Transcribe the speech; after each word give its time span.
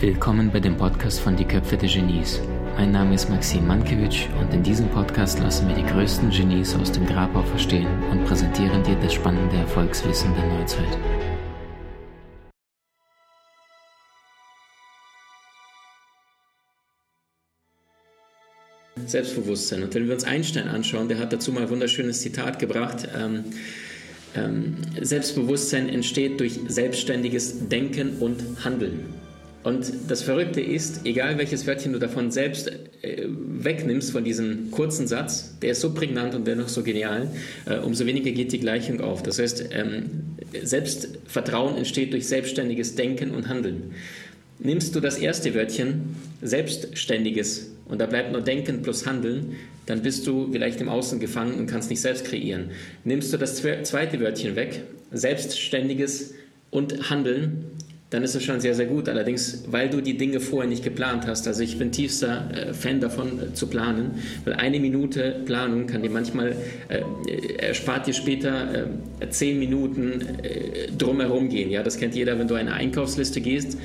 Willkommen 0.00 0.50
bei 0.52 0.58
dem 0.58 0.76
Podcast 0.76 1.20
von 1.20 1.36
Die 1.36 1.44
Köpfe 1.44 1.76
der 1.76 1.88
Genies. 1.88 2.40
Mein 2.76 2.90
Name 2.90 3.14
ist 3.14 3.30
Maxim 3.30 3.68
Mankewitsch 3.68 4.26
und 4.40 4.52
in 4.52 4.64
diesem 4.64 4.88
Podcast 4.88 5.38
lassen 5.38 5.68
wir 5.68 5.76
die 5.76 5.86
größten 5.86 6.30
Genies 6.30 6.74
aus 6.74 6.90
dem 6.90 7.06
Grabau 7.06 7.44
verstehen 7.44 7.86
und 8.10 8.24
präsentieren 8.24 8.82
dir 8.82 8.96
das 8.96 9.14
spannende 9.14 9.54
Erfolgswissen 9.58 10.34
der 10.34 10.58
Neuzeit. 10.58 10.98
Selbstbewusstsein. 19.06 19.84
Und 19.84 19.94
wenn 19.94 20.08
wir 20.08 20.14
uns 20.14 20.24
Einstein 20.24 20.66
anschauen, 20.66 21.08
der 21.08 21.20
hat 21.20 21.32
dazu 21.32 21.52
mal 21.52 21.62
ein 21.62 21.70
wunderschönes 21.70 22.20
Zitat 22.20 22.58
gebracht. 22.58 23.08
Ähm, 23.16 23.44
Selbstbewusstsein 25.00 25.88
entsteht 25.88 26.38
durch 26.38 26.60
selbstständiges 26.68 27.68
Denken 27.68 28.18
und 28.20 28.64
Handeln. 28.64 29.00
Und 29.62 29.92
das 30.08 30.22
Verrückte 30.22 30.60
ist, 30.60 31.04
egal 31.04 31.36
welches 31.36 31.66
Wörtchen 31.66 31.92
du 31.92 31.98
davon 31.98 32.30
selbst 32.30 32.68
äh, 33.02 33.26
wegnimmst, 33.28 34.10
von 34.10 34.24
diesem 34.24 34.70
kurzen 34.70 35.06
Satz, 35.06 35.54
der 35.60 35.72
ist 35.72 35.82
so 35.82 35.92
prägnant 35.92 36.34
und 36.34 36.46
dennoch 36.46 36.68
so 36.68 36.82
genial, 36.82 37.28
äh, 37.66 37.76
umso 37.76 38.06
weniger 38.06 38.30
geht 38.30 38.52
die 38.52 38.60
Gleichung 38.60 39.02
auf. 39.02 39.22
Das 39.22 39.38
heißt, 39.38 39.66
ähm, 39.72 40.36
Selbstvertrauen 40.62 41.76
entsteht 41.76 42.14
durch 42.14 42.26
selbstständiges 42.26 42.94
Denken 42.94 43.32
und 43.32 43.48
Handeln. 43.48 43.94
Nimmst 44.58 44.94
du 44.94 45.00
das 45.00 45.18
erste 45.18 45.54
Wörtchen, 45.54 46.16
selbstständiges, 46.40 47.70
und 47.90 48.00
da 48.00 48.06
bleibt 48.06 48.32
nur 48.32 48.40
Denken 48.40 48.82
plus 48.82 49.06
Handeln, 49.06 49.56
dann 49.86 50.02
bist 50.02 50.26
du 50.26 50.50
vielleicht 50.52 50.80
im 50.80 50.88
Außen 50.88 51.18
gefangen 51.20 51.54
und 51.54 51.66
kannst 51.66 51.90
nicht 51.90 52.00
selbst 52.00 52.24
kreieren. 52.24 52.70
Nimmst 53.04 53.32
du 53.32 53.36
das 53.36 53.56
zweite 53.56 54.20
Wörtchen 54.20 54.56
weg, 54.56 54.82
selbstständiges 55.10 56.34
und 56.70 57.10
Handeln, 57.10 57.66
dann 58.10 58.24
ist 58.24 58.34
es 58.34 58.42
schon 58.42 58.60
sehr, 58.60 58.74
sehr 58.74 58.86
gut. 58.86 59.08
Allerdings, 59.08 59.62
weil 59.68 59.88
du 59.88 60.00
die 60.00 60.16
Dinge 60.16 60.40
vorher 60.40 60.68
nicht 60.68 60.82
geplant 60.82 61.26
hast. 61.28 61.46
Also 61.46 61.62
ich 61.62 61.78
bin 61.78 61.92
tiefster 61.92 62.50
äh, 62.52 62.74
Fan 62.74 63.00
davon 63.00 63.40
äh, 63.40 63.54
zu 63.54 63.68
planen, 63.68 64.10
weil 64.44 64.54
eine 64.54 64.80
Minute 64.80 65.42
Planung 65.46 65.86
kann 65.86 66.02
dir 66.02 66.10
manchmal, 66.10 66.56
äh, 66.88 67.02
erspart 67.58 68.08
dir 68.08 68.12
später 68.12 68.88
äh, 69.20 69.30
zehn 69.30 69.58
Minuten 69.58 70.22
drumherum 70.98 71.50
gehen. 71.50 71.70
Ja, 71.70 71.82
das 71.82 71.98
kennt 71.98 72.14
jeder, 72.14 72.38
wenn 72.38 72.48
du 72.48 72.54
eine 72.54 72.72
Einkaufsliste 72.72 73.40
gehst, 73.40 73.78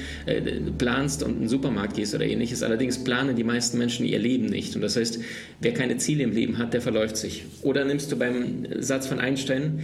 planst 0.77 1.21
und 1.23 1.33
in 1.33 1.39
den 1.41 1.49
Supermarkt 1.49 1.95
gehst 1.95 2.15
oder 2.15 2.25
ähnliches. 2.25 2.63
Allerdings 2.63 3.03
planen 3.03 3.35
die 3.35 3.43
meisten 3.43 3.77
Menschen 3.77 4.05
ihr 4.05 4.17
Leben 4.17 4.45
nicht. 4.45 4.75
Und 4.75 4.81
das 4.81 4.95
heißt, 4.95 5.19
wer 5.59 5.73
keine 5.73 5.97
Ziele 5.97 6.23
im 6.23 6.31
Leben 6.31 6.57
hat, 6.57 6.73
der 6.73 6.81
verläuft 6.81 7.17
sich. 7.17 7.45
Oder 7.61 7.83
nimmst 7.85 8.11
du 8.11 8.15
beim 8.15 8.65
Satz 8.79 9.07
von 9.07 9.19
Einstein, 9.19 9.83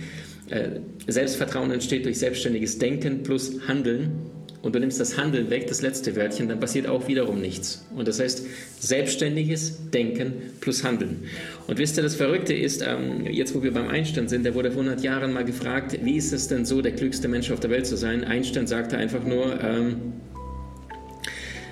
Selbstvertrauen 1.08 1.72
entsteht 1.72 2.06
durch 2.06 2.18
selbstständiges 2.18 2.78
Denken 2.80 3.24
plus 3.24 3.68
Handeln 3.68 4.31
und 4.62 4.76
du 4.76 4.80
nimmst 4.80 5.00
das 5.00 5.18
Handeln 5.18 5.50
weg, 5.50 5.68
das 5.68 5.82
letzte 5.82 6.16
Wörtchen, 6.16 6.48
dann 6.48 6.60
passiert 6.60 6.88
auch 6.88 7.08
wiederum 7.08 7.42
nichts. 7.42 7.86
Und 7.96 8.08
das 8.08 8.20
heißt, 8.20 8.46
selbstständiges 8.80 9.90
Denken 9.92 10.34
plus 10.60 10.84
Handeln. 10.84 11.24
Und 11.68 11.80
wisst 11.80 11.98
ihr, 11.98 12.04
das 12.04 12.16
Verrückte 12.16 12.54
ist, 12.54 12.84
ähm, 12.86 13.26
jetzt 13.26 13.56
wo 13.56 13.64
wir 13.64 13.74
beim 13.74 13.88
Einstein 13.88 14.28
sind, 14.28 14.46
der 14.46 14.54
wurde 14.54 14.72
vor 14.72 14.84
100 14.84 15.04
Jahren 15.04 15.34
mal 15.34 15.46
gefragt, 15.46 15.98
wie 16.04 16.18
ist 16.18 16.32
es 16.32 16.48
denn 16.48 16.66
so, 16.66 16.82
der 16.82 16.94
klügste 16.94 17.28
Mensch 17.28 17.50
auf 17.52 17.60
der 17.60 17.70
Welt 17.70 17.88
zu 17.88 17.98
sein? 17.98 18.24
Einstein 18.24 18.68
sagte 18.68 18.98
einfach 18.98 19.24
nur, 19.24 19.60
ähm, 19.64 20.14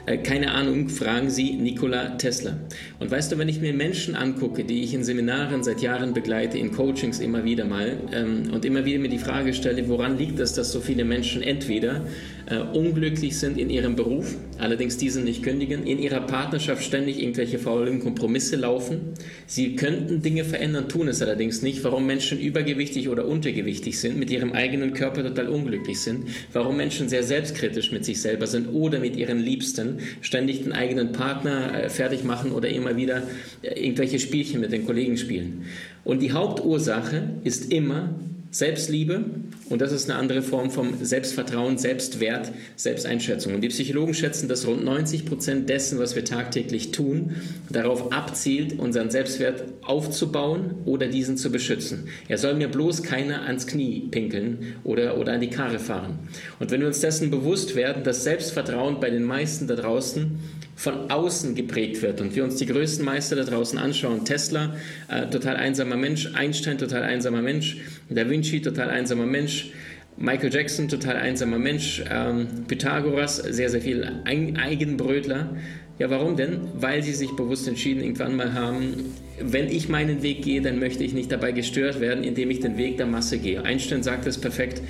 äh, 0.10 0.18
keine 0.18 0.52
Ahnung, 0.52 0.90
fragen 0.90 1.30
Sie 1.30 1.54
Nikola 1.54 2.18
Tesla. 2.18 2.58
Und 3.00 3.12
weißt 3.12 3.32
du, 3.32 3.38
wenn 3.38 3.48
ich 3.48 3.62
mir 3.62 3.74
Menschen 3.74 4.16
angucke, 4.16 4.64
die 4.64 4.84
ich 4.84 4.94
in 4.94 5.04
Seminaren 5.04 5.64
seit 5.64 5.82
Jahren 5.82 6.14
begleite, 6.14 6.58
in 6.58 6.72
Coachings 6.72 7.20
immer 7.20 7.44
wieder 7.44 7.66
mal 7.66 7.98
ähm, 8.12 8.52
und 8.52 8.66
immer 8.66 8.86
wieder 8.86 9.00
mir 9.00 9.10
die 9.10 9.20
Frage 9.20 9.54
stelle, 9.54 9.88
woran 9.88 10.18
liegt 10.18 10.40
es, 10.40 10.54
dass 10.54 10.72
so 10.72 10.80
viele 10.80 11.06
Menschen 11.06 11.44
entweder 11.44 12.08
äh, 12.50 12.60
unglücklich 12.78 13.38
sind 13.38 13.58
in 13.58 13.70
ihrem 13.70 13.96
Beruf, 13.96 14.36
allerdings 14.58 14.98
diesen 14.98 15.24
nicht 15.24 15.44
kündigen, 15.44 15.86
in 15.86 16.00
ihrer 16.00 16.22
Partnerschaft 16.22 16.84
ständig 16.84 17.22
irgendwelche 17.22 17.60
faulen 17.60 18.00
Kompromisse 18.00 18.56
laufen. 18.56 19.14
Sie 19.46 19.76
könnten 19.76 20.22
Dinge 20.22 20.44
verändern, 20.44 20.90
tun 20.90 21.08
es 21.08 21.22
allerdings 21.22 21.62
nicht. 21.62 21.84
Warum 21.84 22.06
Menschen 22.06 22.40
übergewichtig 22.40 23.10
oder 23.10 23.26
untergewichtig 23.26 24.00
sind, 24.00 24.18
mit 24.18 24.32
ihrem 24.32 24.54
eigenen 24.54 24.94
Körper 24.94 25.24
total 25.24 25.48
unglücklich 25.50 26.00
sind, 26.02 26.26
warum 26.54 26.78
Menschen 26.78 27.10
sehr 27.10 27.24
selbstkritisch 27.24 27.92
mit 27.92 28.06
sich 28.06 28.22
selber 28.22 28.48
sind 28.48 28.68
oder 28.74 29.00
mit 29.00 29.16
ihren 29.16 29.40
Liebsten, 29.40 30.00
ständig 30.22 30.64
den 30.64 30.74
eigenen 30.74 31.12
Partner 31.12 31.84
äh, 31.84 31.90
fertig 31.90 32.24
machen 32.24 32.52
oder 32.52 32.70
immer 32.70 32.98
wieder 32.98 33.24
äh, 33.62 33.80
irgendwelche 33.80 34.20
Spielchen 34.20 34.62
mit 34.62 34.72
den 34.72 34.86
Kollegen 34.86 35.18
spielen. 35.18 35.66
Und 36.04 36.22
die 36.22 36.32
Hauptursache 36.32 37.30
ist 37.44 37.72
immer 37.72 38.16
Selbstliebe 38.52 39.26
und 39.70 39.80
das 39.80 39.92
ist 39.92 40.10
eine 40.10 40.18
andere 40.18 40.42
Form 40.42 40.72
vom 40.72 41.04
Selbstvertrauen, 41.04 41.78
Selbstwert, 41.78 42.52
Selbsteinschätzung. 42.76 43.54
Und 43.54 43.62
die 43.62 43.68
Psychologen 43.68 44.16
schätzen, 44.16 44.50
dass 44.50 44.66
rund 44.66 44.84
90 44.84 45.26
Prozent 45.26 45.70
dessen, 45.70 46.00
was 46.00 46.16
wir 46.16 46.26
tagtäglich 46.26 46.92
tun, 46.92 47.36
darauf 47.70 48.12
abzielt, 48.12 48.80
unseren 48.80 49.12
Selbstwert 49.12 49.66
aufzubauen 49.84 50.76
oder 50.86 51.08
diesen 51.08 51.38
zu 51.38 51.52
beschützen. 51.52 52.08
Er 52.28 52.40
soll 52.40 52.56
mir 52.56 52.70
bloß 52.70 53.04
keiner 53.04 53.44
ans 53.44 53.68
Knie 53.68 54.08
pinkeln 54.10 54.76
oder, 54.84 55.20
oder 55.20 55.34
an 55.34 55.42
die 55.42 55.52
Karre 55.52 55.78
fahren. 55.78 56.18
Und 56.60 56.72
wenn 56.72 56.82
wir 56.82 56.88
uns 56.88 57.02
dessen 57.02 57.30
bewusst 57.30 57.76
werden, 57.76 58.04
dass 58.04 58.24
Selbstvertrauen 58.24 59.00
bei 59.00 59.12
den 59.12 59.26
meisten 59.26 59.68
da 59.68 59.76
draußen 59.76 60.40
von 60.80 61.12
außen 61.12 61.56
geprägt 61.56 62.02
wird 62.02 62.22
und 62.22 62.38
wir 62.38 62.46
uns 62.46 62.56
die 62.56 62.66
größten 62.66 63.04
Meister 63.04 63.36
da 63.36 63.44
draußen 63.44 63.78
anschauen, 63.78 64.24
Tesla, 64.24 64.78
äh, 65.10 65.28
total 65.28 65.58
einsamer 65.58 65.98
Mensch, 65.98 66.30
Einstein, 66.34 66.78
total 66.78 67.04
einsamer 67.04 67.42
Mensch, 67.42 67.76
Da 68.10 68.30
Vinci, 68.30 68.62
total 68.62 68.90
einsamer 68.90 69.26
Mensch, 69.26 69.72
Michael 70.16 70.54
Jackson, 70.54 70.88
total 70.88 71.18
einsamer 71.18 71.60
Mensch, 71.60 72.02
ähm, 72.10 72.48
Pythagoras, 72.70 73.36
sehr, 73.36 73.70
sehr 73.70 73.82
viel 73.82 74.10
Eigenbrötler. 74.24 75.50
Ja, 75.98 76.10
warum 76.10 76.38
denn? 76.38 76.62
Weil 76.76 77.04
sie 77.04 77.14
sich 77.14 77.32
bewusst 77.36 77.68
entschieden 77.68 78.02
irgendwann 78.02 78.38
mal 78.38 78.54
haben, 78.54 78.94
wenn 79.42 79.68
ich 79.68 79.90
meinen 79.90 80.24
Weg 80.24 80.44
gehe, 80.44 80.62
dann 80.62 80.80
möchte 80.80 81.04
ich 81.04 81.14
nicht 81.14 81.30
dabei 81.30 81.52
gestört 81.52 82.00
werden, 82.00 82.24
indem 82.24 82.52
ich 82.52 82.62
den 82.62 82.78
Weg 82.78 82.96
der 82.96 83.06
Masse 83.06 83.38
gehe. 83.38 83.64
Einstein 83.64 84.02
sagt 84.02 84.26
es 84.28 84.38
perfekt, 84.38 84.82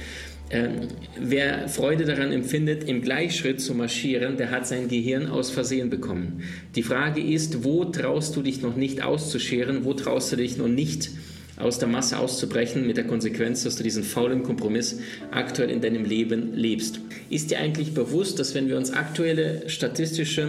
ähm, 0.52 0.88
wer 1.20 1.68
Freude 1.70 2.06
daran 2.06 2.32
empfindet, 2.32 2.84
im 2.84 3.02
Gleichschritt 3.02 3.62
zu 3.62 3.76
marschieren, 3.76 4.38
der 4.38 4.50
hat 4.50 4.66
sein 4.68 4.88
Gehirn 4.88 5.28
aus 5.28 5.52
Versehen 5.52 5.90
bekommen. 5.90 6.44
Die 6.76 6.84
Frage 6.84 7.22
ist, 7.22 7.64
wo 7.64 7.86
traust 7.86 8.36
du 8.36 8.42
dich 8.42 8.62
noch 8.62 8.76
nicht 8.76 9.04
auszuscheren, 9.04 9.86
wo 9.86 9.94
traust 9.94 10.32
du 10.32 10.38
dich 10.38 10.58
noch 10.58 10.68
nicht 10.68 11.12
aus 11.58 11.78
der 11.78 11.90
Masse 11.90 12.18
auszubrechen, 12.18 12.88
mit 12.88 12.98
der 12.98 13.06
Konsequenz, 13.06 13.64
dass 13.64 13.76
du 13.76 13.84
diesen 13.84 14.04
faulen 14.04 14.44
Kompromiss 14.44 15.00
aktuell 15.32 15.70
in 15.70 15.82
deinem 15.82 16.06
Leben 16.06 16.54
lebst. 16.56 17.02
Ist 17.30 17.52
dir 17.52 17.60
eigentlich 17.60 17.94
bewusst, 17.94 18.40
dass 18.40 18.56
wenn 18.56 18.70
wir 18.70 18.78
uns 18.78 18.92
aktuelle 18.92 19.70
statistische 19.70 20.48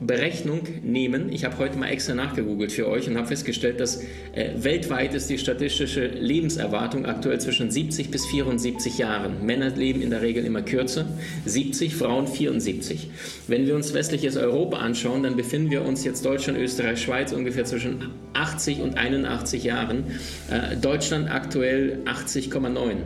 Berechnung 0.00 0.60
nehmen. 0.82 1.30
Ich 1.30 1.44
habe 1.44 1.58
heute 1.58 1.76
mal 1.76 1.88
extra 1.88 2.14
nachgegoogelt 2.14 2.72
für 2.72 2.88
euch 2.88 3.06
und 3.06 3.18
habe 3.18 3.26
festgestellt, 3.26 3.80
dass 3.80 4.02
äh, 4.32 4.50
weltweit 4.56 5.14
ist 5.14 5.28
die 5.28 5.36
statistische 5.36 6.06
Lebenserwartung 6.06 7.04
aktuell 7.04 7.38
zwischen 7.38 7.70
70 7.70 8.10
bis 8.10 8.24
74 8.26 8.96
Jahren. 8.96 9.44
Männer 9.44 9.68
leben 9.70 10.00
in 10.00 10.08
der 10.08 10.22
Regel 10.22 10.46
immer 10.46 10.62
kürzer, 10.62 11.06
70, 11.44 11.94
Frauen 11.94 12.26
74. 12.26 13.10
Wenn 13.46 13.66
wir 13.66 13.76
uns 13.76 13.92
westliches 13.92 14.38
Europa 14.38 14.78
anschauen, 14.78 15.22
dann 15.22 15.36
befinden 15.36 15.70
wir 15.70 15.84
uns 15.84 16.02
jetzt 16.02 16.24
Deutschland, 16.24 16.58
Österreich, 16.58 17.02
Schweiz 17.02 17.32
ungefähr 17.32 17.66
zwischen 17.66 18.10
80 18.32 18.80
und 18.80 18.96
81 18.96 19.64
Jahren. 19.64 20.04
Äh, 20.50 20.78
Deutschland 20.78 21.30
aktuell 21.30 21.98
80,9. 22.06 22.96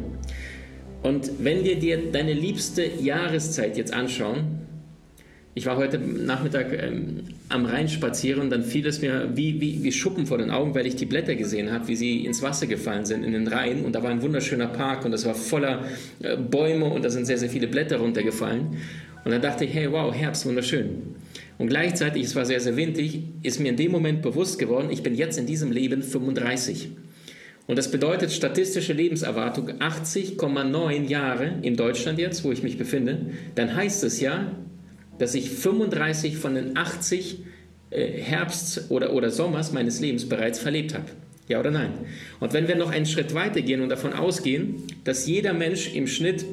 Und 1.03 1.31
wenn 1.41 1.65
wir 1.65 1.77
dir 1.77 2.12
deine 2.12 2.33
liebste 2.33 2.84
Jahreszeit 3.00 3.77
jetzt 3.77 3.93
anschauen, 3.93 4.64
ich 5.56 5.66
war 5.66 5.76
heute 5.76 5.98
Nachmittag 5.98 6.72
ähm, 6.72 7.20
am 7.48 7.65
Rhein 7.65 7.88
spazieren 7.88 8.50
dann 8.50 8.65
fiel 8.65 8.87
es 8.87 9.00
mir 9.00 9.31
wie, 9.34 9.60
wie, 9.60 9.84
wie 9.84 9.92
Schuppen 9.92 10.26
vor 10.26 10.38
den 10.38 10.50
Augen, 10.50 10.75
weil 10.75 10.87
ich 10.87 10.97
die 10.97 11.06
Blätter 11.06 11.37
gesehen 11.37 11.70
habe, 11.70 11.87
wie 11.87 11.94
sie 11.94 12.25
ins 12.25 12.42
Wasser 12.42 12.66
gefallen 12.66 13.04
sind 13.04 13.22
in 13.22 13.32
den 13.32 13.47
Rhein. 13.47 13.84
Und 13.84 13.94
da 13.94 14.03
war 14.03 14.10
ein 14.10 14.20
wunderschöner 14.22 14.66
Park 14.66 15.04
und 15.04 15.12
das 15.12 15.24
war 15.24 15.34
voller 15.34 15.84
äh, 16.21 16.36
Bäume 16.36 16.86
und 16.86 17.04
da 17.04 17.10
sind 17.10 17.27
sehr, 17.27 17.39
sehr 17.39 17.48
viele 17.48 17.68
Blätter 17.68 17.98
runtergefallen. 17.98 18.78
Und 19.24 19.30
dann 19.30 19.41
dachte 19.41 19.65
ich, 19.65 19.72
hey, 19.72 19.91
wow, 19.91 20.12
Herbst, 20.12 20.45
wunderschön. 20.45 21.15
Und 21.57 21.68
gleichzeitig, 21.68 22.24
es 22.24 22.34
war 22.34 22.45
sehr, 22.45 22.60
sehr 22.60 22.77
windig, 22.77 23.22
ist 23.42 23.60
mir 23.60 23.68
in 23.68 23.77
dem 23.77 23.92
Moment 23.92 24.22
bewusst 24.22 24.59
geworden, 24.59 24.89
ich 24.91 25.03
bin 25.03 25.15
jetzt 25.15 25.39
in 25.39 25.47
diesem 25.47 25.71
Leben 25.71 26.03
35. 26.03 26.91
Und 27.66 27.78
das 27.78 27.91
bedeutet 27.91 28.33
statistische 28.33 28.92
Lebenserwartung 28.92 29.71
80,9 29.71 31.07
Jahre 31.07 31.60
in 31.62 31.77
Deutschland 31.77 32.18
jetzt, 32.18 32.45
wo 32.45 32.53
ich 32.53 32.62
mich 32.62 32.77
befinde. 32.77 33.30
Dann 33.54 33.74
heißt 33.74 34.04
es 34.04 34.21
ja, 34.21 34.53
dass 35.19 35.34
ich 35.34 35.51
35 35.51 36.37
von 36.37 36.55
den 36.55 36.77
80 36.77 37.41
äh, 37.91 38.07
Herbsts 38.07 38.91
oder, 38.91 39.13
oder 39.13 39.31
Sommers 39.31 39.72
meines 39.72 40.01
Lebens 40.01 40.28
bereits 40.28 40.59
verlebt 40.59 40.95
habe. 40.95 41.07
Ja 41.49 41.61
oder 41.61 41.71
nein? 41.71 41.93
Und 42.41 42.53
wenn 42.53 42.69
wir 42.69 42.77
noch 42.77 42.91
einen 42.91 43.07
Schritt 43.07 43.34
weiter 43.34 43.61
gehen 43.61 43.83
und 43.83 43.91
davon 43.91 44.15
ausgehen, 44.15 44.84
dass 45.05 45.27
jeder 45.27 45.53
Mensch 45.53 45.95
im 45.95 46.07
Schnitt 46.07 46.45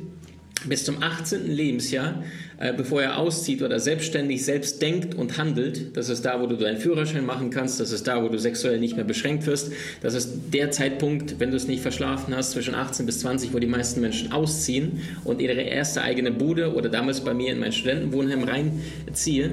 bis 0.66 0.86
zum 0.86 1.02
18. 1.02 1.48
Lebensjahr, 1.48 2.24
äh, 2.58 2.74
bevor 2.74 3.02
er 3.02 3.18
auszieht 3.18 3.62
oder 3.62 3.80
selbstständig 3.80 4.46
selbst 4.46 4.81
denkt 4.81 5.16
und 5.16 5.38
handelt. 5.38 5.98
Das 5.98 6.10
ist 6.10 6.24
da, 6.24 6.40
wo 6.40 6.46
du 6.46 6.56
deinen 6.56 6.78
Führerschein 6.78 7.25
machen 7.25 7.50
kannst. 7.50 7.80
Das 7.80 7.92
ist 7.92 8.08
da, 8.08 8.24
wo 8.24 8.30
du 8.30 8.38
sexuell 8.38 8.80
nicht 8.80 8.96
mehr 8.96 9.06
beschränkt 9.06 9.46
wirst. 9.48 9.72
Das 10.02 10.13
ist 10.13 10.54
der 10.54 10.72
Zeitpunkt, 10.72 11.40
wenn 11.40 11.52
du 11.52 11.58
es 11.58 11.68
nicht 11.68 11.81
verschlafen 11.81 12.36
hast, 12.36 12.52
zwischen 12.52 12.75
18 12.75 13.06
bis 13.06 13.19
20, 13.19 13.54
wo 13.54 13.60
die 13.60 13.68
meisten 13.68 14.02
Menschen 14.02 14.31
ausziehen 14.31 15.02
und 15.24 15.42
ihre 15.42 15.62
erste 15.62 16.02
eigene 16.02 16.31
Bude 16.31 16.74
oder 16.75 16.90
damals 16.90 17.22
bei 17.22 17.34
mir 17.34 17.52
in 17.52 17.60
mein 17.60 17.72
Studentenwohnheim 17.72 18.44
reinziehen 18.44 19.52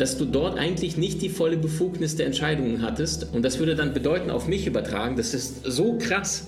dass 0.00 0.16
du 0.16 0.24
dort 0.24 0.58
eigentlich 0.58 0.96
nicht 0.96 1.20
die 1.20 1.28
volle 1.28 1.58
Befugnis 1.58 2.16
der 2.16 2.24
Entscheidungen 2.24 2.80
hattest. 2.80 3.34
Und 3.34 3.44
das 3.44 3.58
würde 3.58 3.74
dann 3.74 3.92
bedeuten, 3.92 4.30
auf 4.30 4.48
mich 4.48 4.66
übertragen, 4.66 5.16
das 5.16 5.34
ist 5.34 5.62
so 5.62 5.98
krass, 5.98 6.46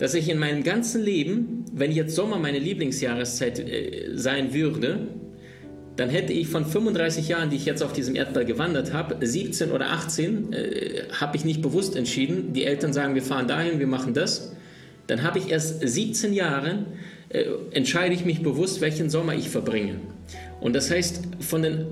dass 0.00 0.14
ich 0.14 0.30
in 0.30 0.38
meinem 0.38 0.62
ganzen 0.62 1.02
Leben, 1.02 1.66
wenn 1.74 1.92
jetzt 1.92 2.16
Sommer 2.16 2.38
meine 2.38 2.58
Lieblingsjahreszeit 2.58 3.58
äh, 3.58 4.08
sein 4.14 4.54
würde, 4.54 5.08
dann 5.96 6.08
hätte 6.08 6.32
ich 6.32 6.48
von 6.48 6.64
35 6.64 7.28
Jahren, 7.28 7.50
die 7.50 7.56
ich 7.56 7.66
jetzt 7.66 7.82
auf 7.82 7.92
diesem 7.92 8.16
Erdball 8.16 8.46
gewandert 8.46 8.94
habe, 8.94 9.18
17 9.20 9.70
oder 9.70 9.90
18 9.90 10.54
äh, 10.54 11.02
habe 11.12 11.36
ich 11.36 11.44
nicht 11.44 11.60
bewusst 11.60 11.96
entschieden. 11.96 12.54
Die 12.54 12.64
Eltern 12.64 12.94
sagen, 12.94 13.14
wir 13.14 13.22
fahren 13.22 13.46
dahin, 13.46 13.78
wir 13.78 13.86
machen 13.86 14.14
das. 14.14 14.56
Dann 15.06 15.22
habe 15.22 15.38
ich 15.38 15.50
erst 15.50 15.86
17 15.86 16.32
Jahre, 16.32 16.86
äh, 17.28 17.44
entscheide 17.72 18.14
ich 18.14 18.24
mich 18.24 18.42
bewusst, 18.42 18.80
welchen 18.80 19.10
Sommer 19.10 19.34
ich 19.34 19.50
verbringe. 19.50 19.96
Und 20.62 20.74
das 20.74 20.90
heißt, 20.90 21.24
von 21.40 21.60
den 21.60 21.84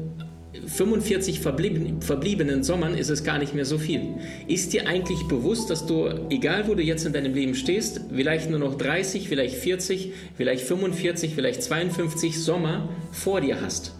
45 0.66 1.40
verblieben, 1.40 2.02
verbliebenen 2.02 2.62
Sommern 2.62 2.94
ist 2.94 3.08
es 3.08 3.24
gar 3.24 3.38
nicht 3.38 3.54
mehr 3.54 3.64
so 3.64 3.78
viel. 3.78 4.14
Ist 4.46 4.72
dir 4.72 4.86
eigentlich 4.86 5.26
bewusst, 5.28 5.70
dass 5.70 5.86
du, 5.86 6.08
egal 6.30 6.68
wo 6.68 6.74
du 6.74 6.82
jetzt 6.82 7.06
in 7.06 7.12
deinem 7.12 7.34
Leben 7.34 7.54
stehst, 7.54 8.00
vielleicht 8.14 8.50
nur 8.50 8.58
noch 8.58 8.76
30, 8.76 9.28
vielleicht 9.28 9.56
40, 9.56 10.12
vielleicht 10.36 10.64
45, 10.64 11.34
vielleicht 11.34 11.62
52 11.62 12.42
Sommer 12.42 12.88
vor 13.12 13.40
dir 13.40 13.60
hast? 13.60 13.92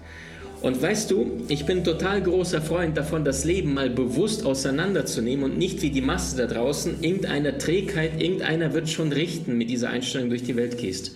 Und 0.60 0.82
weißt 0.82 1.10
du, 1.12 1.44
ich 1.48 1.66
bin 1.66 1.84
total 1.84 2.20
großer 2.20 2.60
Freund 2.60 2.96
davon, 2.96 3.24
das 3.24 3.44
Leben 3.44 3.74
mal 3.74 3.90
bewusst 3.90 4.44
auseinanderzunehmen 4.44 5.44
und 5.44 5.58
nicht 5.58 5.82
wie 5.82 5.90
die 5.90 6.00
Masse 6.00 6.36
da 6.36 6.46
draußen, 6.46 7.02
irgendeiner 7.02 7.58
Trägheit, 7.58 8.20
irgendeiner 8.20 8.74
wird 8.74 8.88
schon 8.88 9.12
richten, 9.12 9.56
mit 9.56 9.70
dieser 9.70 9.90
Einstellung 9.90 10.30
durch 10.30 10.42
die 10.42 10.56
Welt 10.56 10.76
gehst. 10.78 11.12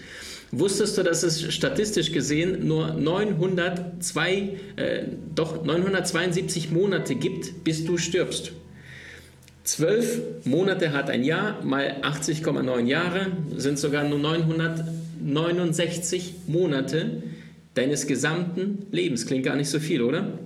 Wusstest 0.55 0.99
du, 0.99 1.03
dass 1.03 1.23
es 1.23 1.51
statistisch 1.55 2.13
gesehen 2.13 2.69
nur 2.69 2.93
902, 2.93 4.51
äh, 4.77 5.05
doch 5.35 5.65
972 5.65 6.71
Monate 6.71 7.15
gibt, 7.15 7.65
bis 7.65 7.87
du 7.87 7.97
stirbst? 7.97 8.53
Zwölf 9.65 10.21
Monate 10.45 10.93
hat 10.93 11.09
ein 11.09 11.25
Jahr, 11.25 11.65
mal 11.65 12.03
80,9 12.03 12.85
Jahre 12.85 13.29
sind 13.57 13.79
sogar 13.79 14.07
nur 14.07 14.19
969 14.19 16.35
Monate 16.49 17.23
deines 17.73 18.07
gesamten 18.07 18.89
Lebens. 18.91 19.25
Klingt 19.25 19.47
gar 19.47 19.57
nicht 19.57 19.71
so 19.71 19.81
viel, 19.81 20.03
oder? 20.03 20.39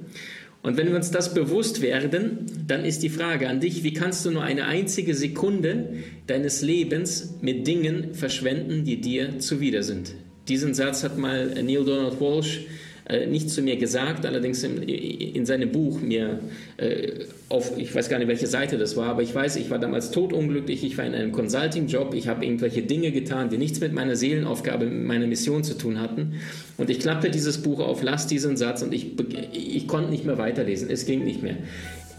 Und 0.66 0.76
wenn 0.76 0.88
wir 0.88 0.96
uns 0.96 1.12
das 1.12 1.32
bewusst 1.32 1.80
werden, 1.80 2.38
dann 2.66 2.84
ist 2.84 3.04
die 3.04 3.08
Frage 3.08 3.48
an 3.48 3.60
dich, 3.60 3.84
wie 3.84 3.92
kannst 3.92 4.26
du 4.26 4.32
nur 4.32 4.42
eine 4.42 4.64
einzige 4.64 5.14
Sekunde 5.14 5.90
deines 6.26 6.60
Lebens 6.60 7.36
mit 7.40 7.68
Dingen 7.68 8.14
verschwenden, 8.14 8.84
die 8.84 9.00
dir 9.00 9.38
zuwider 9.38 9.84
sind? 9.84 10.14
Diesen 10.48 10.74
Satz 10.74 11.04
hat 11.04 11.18
mal 11.18 11.54
Neil 11.62 11.84
Donald 11.84 12.20
Walsh 12.20 12.62
äh, 13.08 13.26
nicht 13.26 13.50
zu 13.50 13.62
mir 13.62 13.76
gesagt, 13.76 14.26
allerdings 14.26 14.64
in, 14.64 14.82
in 14.82 15.46
seinem 15.46 15.70
Buch 15.70 16.00
mir 16.00 16.40
äh, 16.76 17.24
auf, 17.48 17.78
ich 17.78 17.94
weiß 17.94 18.08
gar 18.08 18.18
nicht, 18.18 18.26
welche 18.26 18.48
Seite 18.48 18.78
das 18.78 18.96
war, 18.96 19.06
aber 19.06 19.22
ich 19.22 19.32
weiß, 19.32 19.56
ich 19.56 19.70
war 19.70 19.78
damals 19.78 20.10
totunglücklich, 20.10 20.82
ich 20.82 20.98
war 20.98 21.04
in 21.04 21.14
einem 21.14 21.30
Consulting-Job, 21.30 22.14
ich 22.14 22.26
habe 22.26 22.44
irgendwelche 22.44 22.82
Dinge 22.82 23.12
getan, 23.12 23.48
die 23.48 23.58
nichts 23.58 23.78
mit 23.78 23.92
meiner 23.92 24.16
Seelenaufgabe, 24.16 24.86
mit 24.86 25.06
meiner 25.06 25.28
Mission 25.28 25.62
zu 25.62 25.78
tun 25.78 26.00
hatten. 26.00 26.40
Und 26.78 26.90
ich 26.90 26.98
klappte 26.98 27.30
dieses 27.30 27.58
Buch 27.58 27.78
auf, 27.78 28.02
las 28.02 28.26
diesen 28.26 28.56
Satz 28.56 28.82
und 28.82 28.92
ich, 28.92 29.12
ich 29.52 29.86
konnte 29.86 30.10
nicht 30.10 30.24
mehr 30.24 30.38
weiterlesen, 30.38 30.90
es 30.90 31.06
ging 31.06 31.24
nicht 31.24 31.42
mehr. 31.42 31.56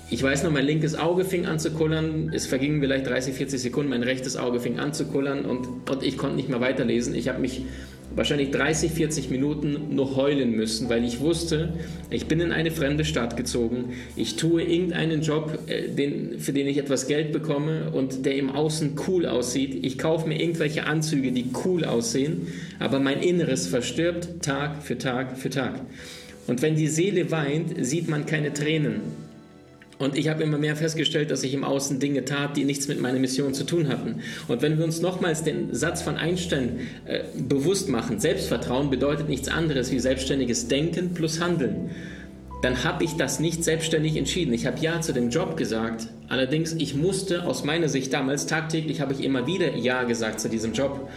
Ich 0.10 0.24
weiß 0.24 0.44
noch, 0.44 0.51
mein 0.51 0.66
linkes 0.66 0.95
Auge 0.95 1.25
fing 1.25 1.45
an 1.45 1.60
zu 1.60 1.72
kullern. 1.72 2.31
Es 2.34 2.48
vergingen 2.48 2.80
vielleicht 2.80 3.07
30, 3.07 3.36
40 3.36 3.60
Sekunden. 3.60 3.89
Mein 3.89 4.04
rechtes 4.04 4.38
Auge 4.38 4.62
fing 4.62 4.80
an 4.80 4.94
zu 4.94 5.06
kullern 5.06 5.44
und, 5.44 5.89
und 5.89 6.01
ich 6.01 6.18
konnte 6.18 6.38
nicht 6.38 6.48
mehr 6.48 6.62
weiterlesen. 6.62 7.13
Ich 7.13 7.28
habe 7.28 7.39
mich 7.39 7.63
wahrscheinlich 8.15 8.51
30, 8.51 8.92
40 8.92 9.30
Minuten 9.30 9.95
noch 9.95 10.15
heulen 10.15 10.51
müssen, 10.51 10.89
weil 10.89 11.04
ich 11.04 11.19
wusste, 11.19 11.74
ich 12.09 12.25
bin 12.27 12.39
in 12.39 12.51
eine 12.51 12.71
fremde 12.71 13.06
Stadt 13.06 13.38
gezogen, 13.38 13.94
ich 14.15 14.36
tue 14.36 14.63
irgendeinen 14.63 15.21
Job, 15.21 15.59
äh, 15.68 15.89
den, 15.89 16.39
für 16.39 16.54
den 16.54 16.68
ich 16.68 16.77
etwas 16.77 17.07
Geld 17.07 17.31
bekomme 17.31 17.92
und 17.92 18.25
der 18.25 18.36
im 18.36 18.50
Außen 18.50 18.95
cool 19.07 19.25
aussieht. 19.25 19.86
Ich 19.86 19.98
kaufe 19.98 20.27
mir 20.27 20.39
irgendwelche 20.39 20.86
Anzüge, 20.86 21.31
die 21.31 21.45
cool 21.65 21.83
aussehen, 21.83 22.48
aber 22.80 23.00
mein 23.00 23.21
Inneres 23.21 23.68
verstirbt 23.68 24.42
Tag 24.42 24.83
für 24.83 24.98
Tag 24.98 25.38
für 25.38 25.50
Tag. 25.50 25.81
Und 26.48 26.62
wenn 26.62 26.75
die 26.75 26.88
Seele 26.88 27.30
weint, 27.30 27.86
sieht 27.86 28.07
man 28.07 28.25
keine 28.25 28.53
Tränen. 28.53 29.26
Und 29.99 30.17
ich 30.17 30.29
habe 30.29 30.44
immer 30.44 30.57
mehr 30.57 30.75
festgestellt, 30.75 31.31
dass 31.31 31.44
ich 31.44 31.53
im 31.53 31.63
Außen 31.63 31.99
Dinge 31.99 32.23
tat, 32.23 32.55
die 32.55 32.65
nichts 32.65 32.88
mit 32.88 33.01
meiner 33.01 33.19
Mission 33.19 33.53
zu 33.53 33.63
tun 33.63 33.88
hatten. 33.88 34.21
Und 34.47 34.61
wenn 34.61 34.77
wir 34.77 34.85
uns 34.85 35.01
nochmals 35.01 35.44
den 35.44 35.73
Satz 35.73 36.03
von 36.03 36.17
Einstein 36.17 36.81
äh, 37.05 37.21
bewusst 37.35 37.89
machen, 37.89 38.19
Selbstvertrauen 38.19 38.91
bedeutet 38.91 39.27
nichts 39.27 39.47
anderes 39.47 39.91
wie 39.91 39.99
selbstständiges 39.99 40.67
Denken 40.67 41.13
plus 41.15 41.41
Handeln, 41.41 41.89
dann 42.61 42.83
habe 42.83 43.03
ich 43.03 43.13
das 43.13 43.39
nicht 43.39 43.63
selbstständig 43.63 44.17
entschieden. 44.17 44.53
Ich 44.53 44.65
habe 44.65 44.79
Ja 44.79 45.01
zu 45.01 45.13
dem 45.13 45.29
Job 45.29 45.57
gesagt. 45.57 46.07
Allerdings, 46.27 46.73
ich 46.73 46.95
musste 46.95 47.45
aus 47.45 47.63
meiner 47.63 47.88
Sicht 47.88 48.13
damals 48.13 48.47
tagtäglich, 48.47 49.01
habe 49.01 49.13
ich 49.13 49.23
immer 49.23 49.47
wieder 49.47 49.75
Ja 49.75 50.03
gesagt 50.03 50.39
zu 50.39 50.50
diesem 50.50 50.73
Job. 50.73 51.07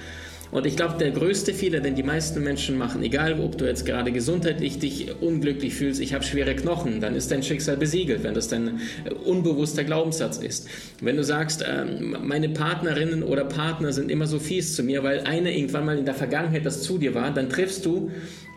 Und 0.50 0.66
ich 0.66 0.76
glaube, 0.76 0.98
der 0.98 1.12
größte 1.12 1.54
Fehler, 1.54 1.80
den 1.80 1.94
die 1.94 2.02
meisten 2.02 2.42
Menschen 2.42 2.76
machen, 2.76 3.02
egal 3.02 3.38
ob 3.40 3.56
du 3.56 3.66
jetzt 3.66 3.86
gerade 3.86 4.10
gesundheitlich 4.10 4.78
dich 4.78 5.20
unglücklich 5.20 5.74
fühlst, 5.74 6.00
ich 6.00 6.12
habe 6.12 6.24
schwere 6.24 6.54
Knochen, 6.56 7.00
dann 7.00 7.14
ist 7.14 7.30
dein 7.30 7.42
Schicksal 7.42 7.76
besiegelt, 7.76 8.24
wenn 8.24 8.34
das 8.34 8.48
dein 8.48 8.80
äh, 9.04 9.10
unbewusster 9.24 9.84
Glaubenssatz 9.84 10.38
ist. 10.38 10.68
Wenn 11.00 11.16
du 11.16 11.24
sagst, 11.24 11.64
ähm, 11.68 12.16
meine 12.22 12.48
Partnerinnen 12.48 13.22
oder 13.22 13.44
Partner 13.44 13.92
sind 13.92 14.10
immer 14.10 14.26
so 14.26 14.38
fies 14.38 14.74
zu 14.74 14.82
mir, 14.82 15.04
weil 15.04 15.20
eine 15.20 15.56
irgendwann 15.56 15.84
mal 15.84 15.98
in 15.98 16.04
der 16.04 16.14
Vergangenheit 16.14 16.66
das 16.66 16.82
zu 16.82 16.98
dir 16.98 17.14
war, 17.14 17.32
dann 17.32 17.48
triffst 17.48 17.86
du 17.86 18.10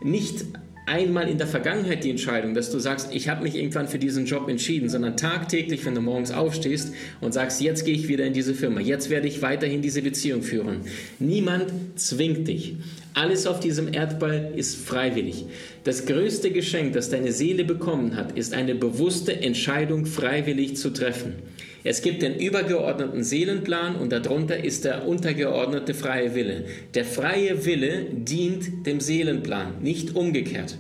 nicht 0.04 0.46
einmal 0.86 1.30
in 1.30 1.38
der 1.38 1.48
Vergangenheit 1.48 2.04
die 2.04 2.10
Entscheidung, 2.10 2.54
dass 2.54 2.72
du 2.72 2.80
sagst, 2.80 3.14
ich 3.14 3.30
habe 3.30 3.44
mich 3.44 3.56
irgendwann 3.56 3.88
für 3.88 4.00
diesen 4.00 4.26
Job 4.26 4.50
entschieden, 4.50 4.90
sondern 4.90 5.18
tagtäglich, 5.18 5.86
wenn 5.86 5.96
du 5.96 6.02
morgens 6.02 6.32
aufstehst 6.32 6.94
und 7.22 7.34
sagst, 7.34 7.62
jetzt 7.62 7.86
gehe 7.86 7.96
ich 7.96 8.08
wieder 8.08 8.26
in 8.26 8.34
diese 8.34 8.54
Firma, 8.54 8.80
jetzt 8.82 9.10
werde 9.10 9.28
ich 9.28 9.42
weiterhin 9.42 9.82
diese 9.82 10.02
Beziehung 10.02 10.42
führen. 10.42 10.82
Niemand 11.20 11.72
zwingt 11.96 12.48
dich. 12.48 12.76
Alles 13.14 13.46
auf 13.46 13.60
diesem 13.60 13.94
Erdball 13.94 14.52
ist 14.56 14.76
freiwillig. 14.76 15.46
Das 15.84 16.06
größte 16.06 16.52
Geschenk, 16.52 16.94
das 16.94 17.10
deine 17.10 17.32
Seele 17.32 17.64
bekommen 17.64 18.16
hat, 18.16 18.38
ist 18.38 18.54
eine 18.54 18.76
bewusste 18.76 19.40
Entscheidung 19.42 20.06
freiwillig 20.06 20.78
zu 20.78 20.90
treffen. 20.90 21.36
Es 21.86 22.02
gibt 22.02 22.22
den 22.22 22.40
übergeordneten 22.40 23.24
Seelenplan 23.24 23.96
und 23.98 24.12
darunter 24.12 24.64
ist 24.64 24.86
der 24.86 25.06
untergeordnete 25.06 25.94
freie 25.94 26.34
Wille. 26.34 26.66
Der 26.94 27.04
freie 27.04 27.66
Wille 27.66 28.06
dient 28.12 28.86
dem 28.88 29.02
Seelenplan, 29.02 29.82
nicht 29.82 30.16
umgekehrt. 30.16 30.78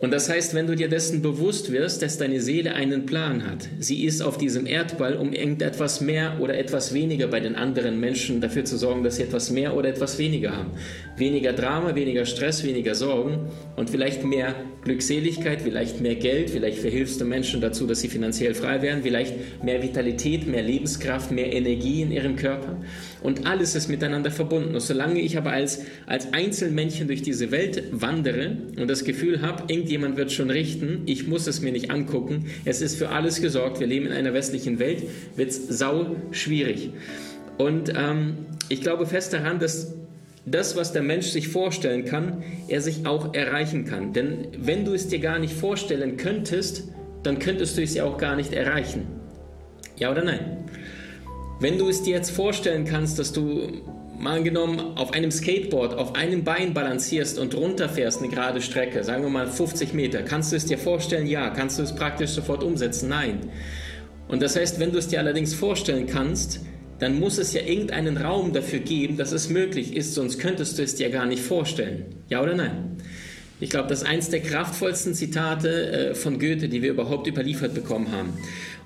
Und 0.00 0.12
das 0.12 0.30
heißt, 0.30 0.54
wenn 0.54 0.66
du 0.66 0.74
dir 0.74 0.88
dessen 0.88 1.20
bewusst 1.20 1.70
wirst, 1.72 2.00
dass 2.00 2.16
deine 2.16 2.40
Seele 2.40 2.74
einen 2.74 3.04
Plan 3.04 3.46
hat, 3.46 3.68
sie 3.78 4.04
ist 4.04 4.22
auf 4.22 4.38
diesem 4.38 4.64
Erdball, 4.64 5.14
um 5.14 5.34
irgendetwas 5.34 6.00
mehr 6.00 6.38
oder 6.40 6.56
etwas 6.56 6.94
weniger 6.94 7.26
bei 7.26 7.40
den 7.40 7.54
anderen 7.54 8.00
Menschen 8.00 8.40
dafür 8.40 8.64
zu 8.64 8.78
sorgen, 8.78 9.04
dass 9.04 9.16
sie 9.16 9.24
etwas 9.24 9.50
mehr 9.50 9.76
oder 9.76 9.90
etwas 9.90 10.16
weniger 10.16 10.56
haben. 10.56 10.70
Weniger 11.18 11.52
Drama, 11.52 11.94
weniger 11.94 12.24
Stress, 12.24 12.64
weniger 12.64 12.94
Sorgen 12.94 13.50
und 13.76 13.90
vielleicht 13.90 14.24
mehr 14.24 14.54
Glückseligkeit, 14.84 15.60
vielleicht 15.60 16.00
mehr 16.00 16.14
Geld, 16.14 16.48
vielleicht 16.48 16.78
verhilfst 16.78 17.20
du 17.20 17.26
Menschen 17.26 17.60
dazu, 17.60 17.86
dass 17.86 18.00
sie 18.00 18.08
finanziell 18.08 18.54
frei 18.54 18.80
werden, 18.80 19.02
vielleicht 19.02 19.62
mehr 19.62 19.82
Vitalität, 19.82 20.46
mehr 20.46 20.62
Lebenskraft, 20.62 21.30
mehr 21.30 21.52
Energie 21.52 22.00
in 22.00 22.10
ihrem 22.10 22.36
Körper. 22.36 22.78
Und 23.22 23.46
alles 23.46 23.74
ist 23.74 23.88
miteinander 23.88 24.30
verbunden. 24.30 24.74
Und 24.74 24.80
solange 24.80 25.20
ich 25.20 25.36
aber 25.36 25.52
als, 25.52 25.82
als 26.06 26.32
Einzelmännchen 26.32 27.06
durch 27.06 27.22
diese 27.22 27.50
Welt 27.50 27.84
wandere 27.92 28.56
und 28.78 28.88
das 28.88 29.04
Gefühl 29.04 29.42
habe, 29.42 29.72
irgendjemand 29.72 30.16
wird 30.16 30.32
schon 30.32 30.50
richten, 30.50 31.02
ich 31.06 31.26
muss 31.26 31.46
es 31.46 31.60
mir 31.60 31.72
nicht 31.72 31.90
angucken, 31.90 32.46
es 32.64 32.80
ist 32.80 32.96
für 32.96 33.10
alles 33.10 33.40
gesorgt, 33.40 33.80
wir 33.80 33.86
leben 33.86 34.06
in 34.06 34.12
einer 34.12 34.32
westlichen 34.32 34.78
Welt, 34.78 35.02
wird 35.36 35.50
es 35.50 35.68
sau 35.68 36.16
schwierig. 36.30 36.90
Und 37.58 37.92
ähm, 37.94 38.38
ich 38.68 38.80
glaube 38.80 39.06
fest 39.06 39.32
daran, 39.34 39.58
dass 39.58 39.94
das, 40.46 40.76
was 40.76 40.92
der 40.92 41.02
Mensch 41.02 41.26
sich 41.26 41.48
vorstellen 41.48 42.04
kann, 42.04 42.42
er 42.68 42.80
sich 42.80 43.06
auch 43.06 43.34
erreichen 43.34 43.84
kann. 43.84 44.12
Denn 44.12 44.48
wenn 44.58 44.84
du 44.84 44.94
es 44.94 45.08
dir 45.08 45.18
gar 45.18 45.38
nicht 45.38 45.52
vorstellen 45.52 46.16
könntest, 46.16 46.84
dann 47.22 47.38
könntest 47.38 47.76
du 47.76 47.82
es 47.82 47.94
ja 47.94 48.04
auch 48.04 48.16
gar 48.16 48.36
nicht 48.36 48.52
erreichen. 48.52 49.06
Ja 49.98 50.10
oder 50.10 50.24
nein? 50.24 50.64
Wenn 51.60 51.76
du 51.76 51.90
es 51.90 52.02
dir 52.02 52.14
jetzt 52.14 52.30
vorstellen 52.30 52.86
kannst, 52.86 53.18
dass 53.18 53.32
du 53.32 53.82
mal 54.18 54.38
angenommen 54.38 54.80
auf 54.96 55.12
einem 55.12 55.30
Skateboard 55.30 55.94
auf 55.94 56.14
einem 56.14 56.42
Bein 56.42 56.72
balancierst 56.72 57.38
und 57.38 57.54
runterfährst 57.54 58.22
eine 58.22 58.30
gerade 58.30 58.62
Strecke, 58.62 59.04
sagen 59.04 59.22
wir 59.24 59.30
mal 59.30 59.46
50 59.46 59.92
Meter, 59.92 60.22
kannst 60.22 60.52
du 60.52 60.56
es 60.56 60.64
dir 60.64 60.78
vorstellen? 60.78 61.26
Ja. 61.26 61.50
Kannst 61.50 61.78
du 61.78 61.82
es 61.82 61.94
praktisch 61.94 62.30
sofort 62.30 62.62
umsetzen? 62.62 63.10
Nein. 63.10 63.40
Und 64.26 64.40
das 64.40 64.56
heißt, 64.56 64.80
wenn 64.80 64.90
du 64.92 64.98
es 64.98 65.08
dir 65.08 65.18
allerdings 65.18 65.52
vorstellen 65.52 66.06
kannst, 66.06 66.60
dann 66.98 67.20
muss 67.20 67.36
es 67.36 67.52
ja 67.52 67.60
irgendeinen 67.60 68.16
Raum 68.16 68.54
dafür 68.54 68.78
geben, 68.78 69.18
dass 69.18 69.32
es 69.32 69.50
möglich 69.50 69.94
ist, 69.94 70.14
sonst 70.14 70.38
könntest 70.38 70.78
du 70.78 70.82
es 70.82 70.94
dir 70.94 71.10
gar 71.10 71.26
nicht 71.26 71.42
vorstellen. 71.42 72.06
Ja 72.30 72.42
oder 72.42 72.54
nein? 72.54 72.96
Ich 73.62 73.68
glaube, 73.68 73.88
das 73.88 74.02
ist 74.02 74.08
eins 74.08 74.30
der 74.30 74.40
kraftvollsten 74.40 75.12
Zitate 75.14 76.10
äh, 76.10 76.14
von 76.14 76.38
Goethe, 76.38 76.70
die 76.70 76.80
wir 76.80 76.90
überhaupt 76.90 77.26
überliefert 77.26 77.74
bekommen 77.74 78.10
haben. 78.12 78.32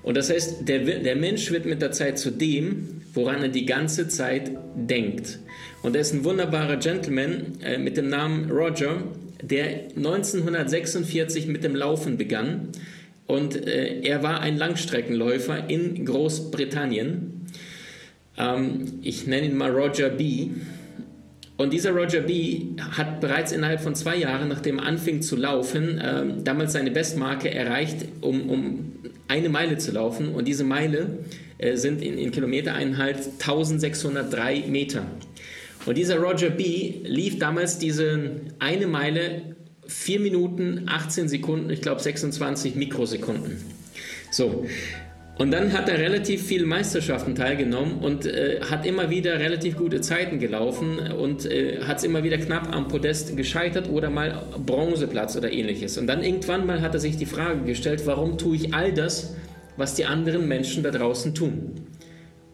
Und 0.05 0.15
das 0.15 0.29
heißt, 0.29 0.69
der, 0.69 0.79
der 0.81 1.15
Mensch 1.15 1.49
wird 1.49 1.65
mit 1.65 1.81
der 1.81 1.91
Zeit 1.91 2.19
zu 2.19 2.29
dem, 2.29 3.01
woran 3.15 3.41
er 3.41 3.49
die 3.49 3.65
ganze 3.65 4.07
Zeit 4.07 4.51
denkt. 4.75 5.39
Und 5.81 5.95
er 5.95 6.01
ist 6.01 6.13
ein 6.13 6.23
wunderbarer 6.23 6.77
Gentleman 6.77 7.53
äh, 7.63 7.79
mit 7.79 7.97
dem 7.97 8.09
Namen 8.09 8.51
Roger, 8.51 9.01
der 9.41 9.87
1946 9.95 11.47
mit 11.47 11.63
dem 11.63 11.75
Laufen 11.75 12.17
begann. 12.17 12.69
Und 13.25 13.55
äh, 13.55 14.01
er 14.01 14.21
war 14.21 14.41
ein 14.41 14.57
Langstreckenläufer 14.57 15.71
in 15.71 16.05
Großbritannien. 16.05 17.47
Ähm, 18.37 18.99
ich 19.01 19.25
nenne 19.25 19.47
ihn 19.47 19.57
mal 19.57 19.71
Roger 19.71 20.09
B. 20.09 20.49
Und 21.57 21.73
dieser 21.73 21.93
Roger 21.93 22.21
B. 22.21 22.61
hat 22.91 23.21
bereits 23.21 23.51
innerhalb 23.51 23.81
von 23.81 23.95
zwei 23.95 24.17
Jahren, 24.17 24.49
nachdem 24.49 24.77
er 24.77 24.85
anfing 24.85 25.23
zu 25.23 25.35
laufen, 25.35 25.97
äh, 25.97 26.25
damals 26.43 26.73
seine 26.73 26.91
Bestmarke 26.91 27.49
erreicht, 27.49 28.05
um, 28.21 28.51
um 28.51 28.91
eine 29.27 29.49
Meile 29.49 29.77
zu 29.77 29.91
laufen. 29.91 30.29
Und 30.29 30.47
diese 30.47 30.63
Meile 30.63 31.19
äh, 31.57 31.75
sind 31.75 32.01
in, 32.01 32.17
in 32.17 32.31
Kilometereinheit 32.31 33.17
1603 33.39 34.65
Meter. 34.67 35.05
Und 35.85 35.97
dieser 35.97 36.17
Roger 36.17 36.49
B. 36.49 36.95
lief 37.03 37.37
damals 37.37 37.77
diese 37.77 38.31
eine 38.59 38.87
Meile 38.87 39.55
4 39.87 40.19
Minuten, 40.19 40.83
18 40.87 41.29
Sekunden, 41.29 41.69
ich 41.69 41.81
glaube 41.81 42.01
26 42.01 42.75
Mikrosekunden. 42.75 43.57
So. 44.31 44.65
Und 45.37 45.51
dann 45.51 45.73
hat 45.73 45.89
er 45.89 45.99
relativ 45.99 46.43
viele 46.43 46.65
Meisterschaften 46.65 47.35
teilgenommen 47.35 47.99
und 47.99 48.25
äh, 48.25 48.61
hat 48.69 48.85
immer 48.85 49.09
wieder 49.09 49.37
relativ 49.37 49.75
gute 49.75 49.99
Zeiten 49.99 50.39
gelaufen 50.39 50.97
und 51.11 51.45
äh, 51.45 51.81
hat 51.81 51.97
es 51.97 52.05
immer 52.05 52.23
wieder 52.23 52.37
knapp 52.37 52.73
am 52.73 52.87
Podest 52.87 53.35
gescheitert 53.35 53.89
oder 53.89 54.09
mal 54.09 54.43
Bronzeplatz 54.65 55.35
oder 55.35 55.51
ähnliches. 55.51 55.97
Und 55.97 56.07
dann 56.07 56.23
irgendwann 56.23 56.65
mal 56.65 56.81
hat 56.81 56.93
er 56.93 57.01
sich 57.01 57.17
die 57.17 57.25
Frage 57.25 57.65
gestellt, 57.65 58.03
warum 58.05 58.37
tue 58.37 58.55
ich 58.55 58.73
all 58.73 58.93
das, 58.93 59.35
was 59.75 59.95
die 59.95 60.05
anderen 60.05 60.47
Menschen 60.47 60.83
da 60.83 60.91
draußen 60.91 61.35
tun? 61.35 61.81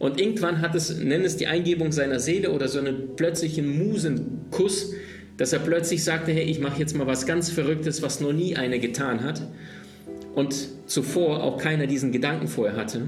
Und 0.00 0.20
irgendwann 0.20 0.60
hat 0.60 0.74
es, 0.74 0.98
nenn 0.98 1.24
es 1.24 1.36
die 1.36 1.46
Eingebung 1.46 1.92
seiner 1.92 2.18
Seele 2.18 2.50
oder 2.50 2.66
so 2.66 2.80
einen 2.80 3.14
plötzlichen 3.14 3.78
Musenkuss, 3.78 4.92
dass 5.36 5.52
er 5.52 5.60
plötzlich 5.60 6.02
sagte, 6.02 6.32
hey, 6.32 6.42
ich 6.42 6.58
mache 6.58 6.80
jetzt 6.80 6.96
mal 6.96 7.06
was 7.06 7.26
ganz 7.26 7.48
Verrücktes, 7.48 8.02
was 8.02 8.20
noch 8.20 8.32
nie 8.32 8.56
einer 8.56 8.78
getan 8.78 9.22
hat 9.22 9.40
und 10.34 10.54
zuvor 10.86 11.42
auch 11.42 11.58
keiner 11.58 11.86
diesen 11.86 12.12
Gedanken 12.12 12.48
vorher 12.48 12.76
hatte. 12.76 13.02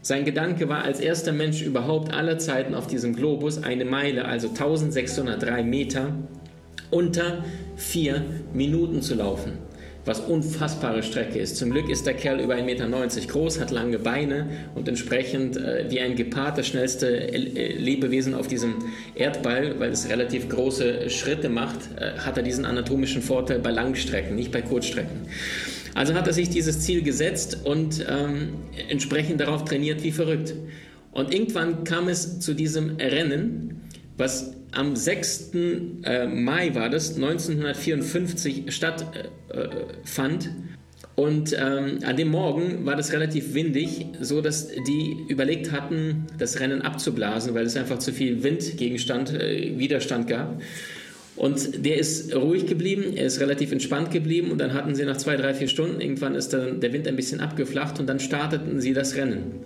Sein 0.00 0.24
Gedanke 0.24 0.68
war, 0.68 0.84
als 0.84 1.00
erster 1.00 1.32
Mensch 1.32 1.62
überhaupt 1.62 2.14
aller 2.14 2.38
Zeiten 2.38 2.74
auf 2.74 2.86
diesem 2.86 3.14
Globus 3.14 3.62
eine 3.62 3.84
Meile, 3.84 4.24
also 4.24 4.48
1603 4.48 5.62
Meter, 5.64 6.14
unter 6.90 7.44
vier 7.76 8.24
Minuten 8.54 9.02
zu 9.02 9.14
laufen 9.14 9.58
was 10.08 10.20
unfassbare 10.20 11.02
Strecke 11.02 11.38
ist. 11.38 11.56
Zum 11.56 11.70
Glück 11.70 11.88
ist 11.88 12.06
der 12.06 12.14
Kerl 12.14 12.40
über 12.40 12.54
1,90 12.54 12.64
Meter 12.64 13.26
groß, 13.28 13.60
hat 13.60 13.70
lange 13.70 13.98
Beine 13.98 14.48
und 14.74 14.88
entsprechend 14.88 15.56
äh, 15.56 15.84
wie 15.90 16.00
ein 16.00 16.16
Gepard 16.16 16.58
das 16.58 16.66
schnellste 16.66 17.08
äh, 17.08 17.76
Lebewesen 17.76 18.34
auf 18.34 18.48
diesem 18.48 18.76
Erdball, 19.14 19.78
weil 19.78 19.90
es 19.90 20.08
relativ 20.08 20.48
große 20.48 21.10
Schritte 21.10 21.50
macht, 21.50 21.78
äh, 22.00 22.18
hat 22.18 22.38
er 22.38 22.42
diesen 22.42 22.64
anatomischen 22.64 23.22
Vorteil 23.22 23.58
bei 23.58 23.70
Langstrecken, 23.70 24.34
nicht 24.34 24.50
bei 24.50 24.62
Kurzstrecken. 24.62 25.28
Also 25.94 26.14
hat 26.14 26.26
er 26.26 26.32
sich 26.32 26.50
dieses 26.50 26.80
Ziel 26.80 27.02
gesetzt 27.02 27.58
und 27.64 28.04
ähm, 28.08 28.54
entsprechend 28.88 29.40
darauf 29.40 29.64
trainiert 29.64 30.02
wie 30.02 30.12
verrückt. 30.12 30.54
Und 31.12 31.32
irgendwann 31.34 31.84
kam 31.84 32.08
es 32.08 32.40
zu 32.40 32.54
diesem 32.54 32.96
Rennen, 32.96 33.82
was 34.16 34.54
am 34.72 34.94
6. 34.94 35.50
Äh, 36.04 36.26
Mai 36.26 36.74
war 36.74 36.90
das, 36.90 37.14
1954 37.16 38.72
stattfand. 38.72 40.46
Äh, 40.46 40.50
und 41.18 41.52
ähm, 41.58 41.98
an 42.04 42.16
dem 42.16 42.28
Morgen 42.28 42.86
war 42.86 42.94
das 42.94 43.12
relativ 43.12 43.52
windig, 43.52 44.06
so 44.20 44.40
dass 44.40 44.68
die 44.86 45.16
überlegt 45.28 45.72
hatten, 45.72 46.26
das 46.38 46.60
Rennen 46.60 46.82
abzublasen, 46.82 47.54
weil 47.54 47.66
es 47.66 47.76
einfach 47.76 47.98
zu 47.98 48.12
viel 48.12 48.44
Windgegenstand, 48.44 49.34
äh, 49.34 49.76
Widerstand 49.76 50.28
gab. 50.28 50.60
Und 51.38 51.84
der 51.84 51.98
ist 51.98 52.34
ruhig 52.34 52.66
geblieben, 52.66 53.16
er 53.16 53.26
ist 53.26 53.40
relativ 53.40 53.70
entspannt 53.70 54.10
geblieben 54.10 54.50
und 54.50 54.58
dann 54.58 54.74
hatten 54.74 54.94
sie 54.94 55.04
nach 55.04 55.16
zwei, 55.16 55.36
drei, 55.36 55.54
vier 55.54 55.68
Stunden, 55.68 56.00
irgendwann 56.00 56.34
ist 56.34 56.52
dann 56.52 56.80
der 56.80 56.92
Wind 56.92 57.06
ein 57.06 57.14
bisschen 57.14 57.40
abgeflacht 57.40 58.00
und 58.00 58.08
dann 58.08 58.18
starteten 58.18 58.80
sie 58.80 58.92
das 58.92 59.14
Rennen. 59.14 59.62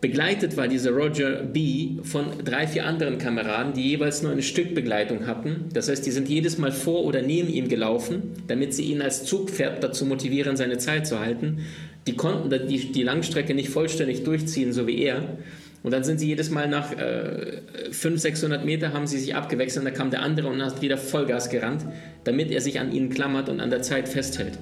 Begleitet 0.00 0.56
war 0.56 0.66
dieser 0.66 0.90
Roger 0.90 1.44
B. 1.44 1.90
von 2.02 2.24
drei, 2.44 2.66
vier 2.66 2.86
anderen 2.86 3.18
Kameraden, 3.18 3.72
die 3.72 3.88
jeweils 3.88 4.20
nur 4.20 4.32
eine 4.32 4.42
Stückbegleitung 4.42 5.28
hatten. 5.28 5.66
Das 5.72 5.88
heißt, 5.88 6.04
die 6.04 6.10
sind 6.10 6.28
jedes 6.28 6.58
Mal 6.58 6.72
vor 6.72 7.04
oder 7.04 7.22
neben 7.22 7.48
ihm 7.48 7.68
gelaufen, 7.68 8.32
damit 8.48 8.74
sie 8.74 8.82
ihn 8.82 9.00
als 9.00 9.24
Zugpferd 9.24 9.84
dazu 9.84 10.04
motivieren, 10.04 10.56
seine 10.56 10.78
Zeit 10.78 11.06
zu 11.06 11.20
halten. 11.20 11.60
Die 12.08 12.16
konnten 12.16 12.50
die, 12.66 12.90
die 12.90 13.02
Langstrecke 13.04 13.54
nicht 13.54 13.68
vollständig 13.68 14.24
durchziehen, 14.24 14.72
so 14.72 14.88
wie 14.88 15.02
er. 15.02 15.38
Und 15.82 15.92
dann 15.92 16.04
sind 16.04 16.18
sie 16.18 16.28
jedes 16.28 16.50
Mal 16.50 16.68
nach 16.68 16.92
äh, 16.92 17.60
500, 17.90 18.20
600 18.20 18.64
Meter 18.64 18.92
haben 18.92 19.06
sie 19.06 19.18
sich 19.18 19.34
abgewechselt, 19.34 19.84
dann 19.84 19.94
kam 19.94 20.10
der 20.10 20.22
andere 20.22 20.48
und 20.48 20.62
hat 20.62 20.80
wieder 20.80 20.96
Vollgas 20.96 21.50
gerannt, 21.50 21.84
damit 22.24 22.50
er 22.52 22.60
sich 22.60 22.78
an 22.78 22.92
ihnen 22.92 23.10
klammert 23.10 23.48
und 23.48 23.60
an 23.60 23.70
der 23.70 23.82
Zeit 23.82 24.08
festhält. 24.08 24.58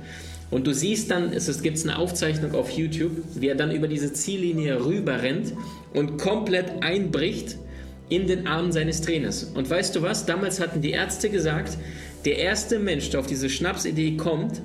Und 0.50 0.66
du 0.66 0.74
siehst 0.74 1.10
dann, 1.10 1.32
es 1.32 1.62
gibt 1.62 1.80
eine 1.82 1.98
Aufzeichnung 1.98 2.54
auf 2.54 2.70
YouTube, 2.70 3.12
wie 3.34 3.48
er 3.48 3.54
dann 3.54 3.70
über 3.70 3.86
diese 3.86 4.12
Ziellinie 4.12 4.84
rüber 4.84 5.22
rennt 5.22 5.52
und 5.94 6.18
komplett 6.18 6.82
einbricht 6.82 7.56
in 8.08 8.26
den 8.26 8.48
Arm 8.48 8.72
seines 8.72 9.00
Trainers. 9.00 9.44
Und 9.44 9.70
weißt 9.70 9.94
du 9.94 10.02
was? 10.02 10.26
Damals 10.26 10.58
hatten 10.58 10.80
die 10.80 10.90
Ärzte 10.90 11.30
gesagt, 11.30 11.78
der 12.24 12.38
erste 12.38 12.80
Mensch, 12.80 13.10
der 13.10 13.20
auf 13.20 13.26
diese 13.26 13.48
Schnapsidee 13.48 14.16
kommt, 14.16 14.60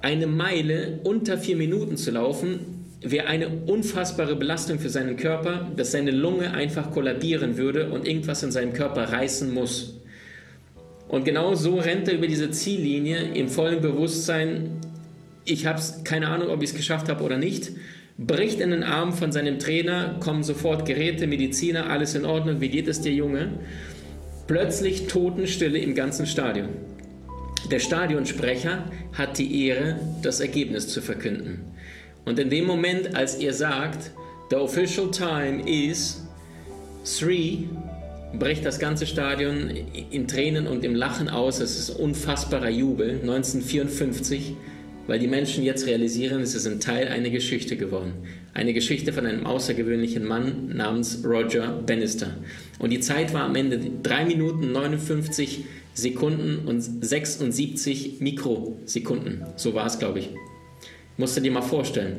eine 0.00 0.26
Meile 0.26 1.00
unter 1.04 1.36
vier 1.36 1.56
Minuten 1.56 1.98
zu 1.98 2.10
laufen, 2.10 2.79
wäre 3.02 3.26
eine 3.26 3.48
unfassbare 3.48 4.36
Belastung 4.36 4.78
für 4.78 4.90
seinen 4.90 5.16
Körper, 5.16 5.70
dass 5.76 5.92
seine 5.92 6.10
Lunge 6.10 6.52
einfach 6.52 6.90
kollabieren 6.90 7.56
würde 7.56 7.90
und 7.90 8.06
irgendwas 8.06 8.42
in 8.42 8.52
seinem 8.52 8.72
Körper 8.72 9.04
reißen 9.04 9.52
muss. 9.52 10.00
Und 11.08 11.24
genau 11.24 11.54
so 11.54 11.76
rennt 11.76 12.08
er 12.08 12.14
über 12.14 12.26
diese 12.26 12.50
Ziellinie 12.50 13.32
im 13.34 13.48
vollen 13.48 13.80
Bewusstsein, 13.80 14.80
ich 15.44 15.66
habe 15.66 15.80
keine 16.04 16.28
Ahnung, 16.28 16.50
ob 16.50 16.62
ich 16.62 16.70
es 16.70 16.76
geschafft 16.76 17.08
habe 17.08 17.24
oder 17.24 17.36
nicht, 17.36 17.72
bricht 18.18 18.60
in 18.60 18.70
den 18.70 18.82
Arm 18.82 19.12
von 19.12 19.32
seinem 19.32 19.58
Trainer, 19.58 20.16
kommen 20.20 20.44
sofort 20.44 20.86
Geräte, 20.86 21.26
Mediziner, 21.26 21.88
alles 21.88 22.14
in 22.14 22.26
Ordnung, 22.26 22.60
wie 22.60 22.68
geht 22.68 22.86
es 22.86 23.00
dir, 23.00 23.12
Junge? 23.12 23.48
Plötzlich 24.46 25.06
Totenstille 25.06 25.78
im 25.78 25.94
ganzen 25.94 26.26
Stadion. 26.26 26.68
Der 27.70 27.78
Stadionsprecher 27.78 28.84
hat 29.14 29.38
die 29.38 29.66
Ehre, 29.66 29.98
das 30.22 30.40
Ergebnis 30.40 30.88
zu 30.88 31.00
verkünden. 31.00 31.60
Und 32.24 32.38
in 32.38 32.50
dem 32.50 32.66
Moment, 32.66 33.14
als 33.14 33.34
er 33.36 33.52
sagt, 33.52 34.12
the 34.50 34.56
official 34.56 35.10
time 35.10 35.62
is 35.68 36.26
three, 37.04 37.64
bricht 38.38 38.64
das 38.64 38.78
ganze 38.78 39.06
Stadion 39.06 39.70
in 40.10 40.28
Tränen 40.28 40.66
und 40.66 40.84
im 40.84 40.94
Lachen 40.94 41.28
aus. 41.28 41.60
Es 41.60 41.78
ist 41.78 41.90
unfassbarer 41.90 42.70
Jubel. 42.70 43.20
1954 43.22 44.54
weil 45.10 45.18
die 45.18 45.26
Menschen 45.26 45.64
jetzt 45.64 45.88
realisieren, 45.88 46.40
es 46.40 46.54
ist 46.54 46.68
ein 46.68 46.78
Teil 46.78 47.08
einer 47.08 47.30
Geschichte 47.30 47.76
geworden. 47.76 48.12
Eine 48.54 48.72
Geschichte 48.72 49.12
von 49.12 49.26
einem 49.26 49.44
außergewöhnlichen 49.44 50.24
Mann 50.24 50.68
namens 50.76 51.24
Roger 51.24 51.82
Bannister. 51.84 52.36
Und 52.78 52.90
die 52.90 53.00
Zeit 53.00 53.34
war 53.34 53.42
am 53.42 53.56
Ende 53.56 53.80
3 54.04 54.24
Minuten 54.26 54.70
59 54.70 55.64
Sekunden 55.94 56.64
und 56.64 56.80
76 56.80 58.20
Mikrosekunden. 58.20 59.42
So 59.56 59.74
war 59.74 59.86
es, 59.86 59.98
glaube 59.98 60.20
ich. 60.20 60.30
Musst 61.20 61.36
du 61.36 61.42
dir 61.42 61.52
mal 61.52 61.60
vorstellen. 61.60 62.16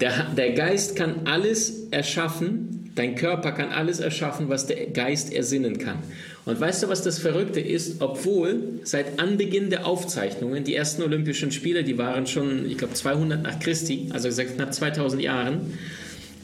Der, 0.00 0.26
der 0.36 0.54
Geist 0.54 0.96
kann 0.96 1.20
alles 1.24 1.86
erschaffen, 1.92 2.90
dein 2.96 3.14
Körper 3.14 3.52
kann 3.52 3.70
alles 3.70 4.00
erschaffen, 4.00 4.48
was 4.48 4.66
der 4.66 4.86
Geist 4.86 5.32
ersinnen 5.32 5.78
kann. 5.78 5.98
Und 6.44 6.60
weißt 6.60 6.82
du, 6.82 6.88
was 6.88 7.02
das 7.02 7.20
Verrückte 7.20 7.60
ist? 7.60 8.02
Obwohl 8.02 8.80
seit 8.82 9.20
Anbeginn 9.20 9.70
der 9.70 9.86
Aufzeichnungen, 9.86 10.64
die 10.64 10.74
ersten 10.74 11.02
Olympischen 11.02 11.52
Spiele, 11.52 11.84
die 11.84 11.96
waren 11.96 12.26
schon, 12.26 12.68
ich 12.68 12.76
glaube, 12.76 12.94
200 12.94 13.40
nach 13.40 13.60
Christi, 13.60 14.08
also 14.12 14.28
knapp 14.42 14.74
2000 14.74 15.22
Jahren, 15.22 15.78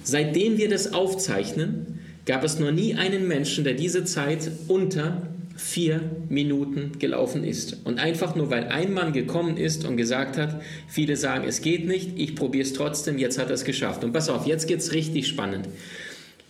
seitdem 0.05 0.59
wir 0.59 0.69
das 0.69 0.93
aufzeichnen, 0.93 1.99
gab 2.25 2.45
es 2.45 2.61
noch 2.61 2.71
nie 2.71 2.95
einen 2.95 3.27
Menschen, 3.27 3.65
der 3.65 3.75
diese 3.75 4.05
Zeit 4.05 4.49
unter 4.69 5.23
vier 5.61 6.01
Minuten 6.29 6.93
gelaufen 6.99 7.45
ist. 7.45 7.79
Und 7.85 7.99
einfach 7.99 8.35
nur, 8.35 8.51
weil 8.51 8.69
ein 8.69 8.93
Mann 8.93 9.13
gekommen 9.13 9.57
ist 9.57 9.85
und 9.85 9.97
gesagt 9.97 10.39
hat, 10.39 10.63
viele 10.89 11.17
sagen, 11.17 11.45
es 11.47 11.61
geht 11.61 11.87
nicht, 11.87 12.19
ich 12.19 12.35
probiere 12.35 12.65
es 12.65 12.73
trotzdem, 12.73 13.19
jetzt 13.19 13.39
hat 13.39 13.49
er 13.49 13.55
es 13.55 13.65
geschafft. 13.65 14.03
Und 14.03 14.13
pass 14.13 14.29
auf, 14.29 14.47
jetzt 14.47 14.67
geht 14.67 14.79
es 14.81 14.93
richtig 14.93 15.29
spannend. 15.29 15.69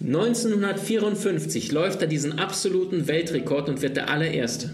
1954 0.00 1.72
läuft 1.72 2.00
er 2.00 2.08
diesen 2.08 2.38
absoluten 2.38 3.08
Weltrekord 3.08 3.68
und 3.68 3.82
wird 3.82 3.96
der 3.96 4.08
allererste. 4.08 4.72